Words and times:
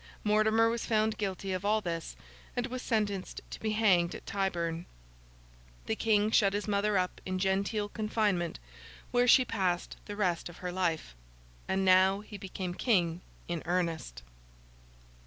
Mortimer 0.23 0.67
was 0.67 0.83
found 0.83 1.19
guilty 1.19 1.53
of 1.53 1.63
all 1.63 1.79
this, 1.79 2.15
and 2.55 2.65
was 2.65 2.81
sentenced 2.81 3.39
to 3.51 3.59
be 3.59 3.73
hanged 3.73 4.15
at 4.15 4.25
Tyburn. 4.25 4.87
The 5.85 5.95
King 5.95 6.31
shut 6.31 6.53
his 6.53 6.67
mother 6.67 6.97
up 6.97 7.21
in 7.23 7.37
genteel 7.37 7.87
confinement, 7.87 8.57
where 9.11 9.27
she 9.27 9.45
passed 9.45 9.97
the 10.05 10.15
rest 10.15 10.49
of 10.49 10.57
her 10.57 10.71
life; 10.71 11.13
and 11.67 11.85
now 11.85 12.21
he 12.21 12.39
became 12.39 12.73
King 12.73 13.21
in 13.47 13.61
earnest. 13.67 14.23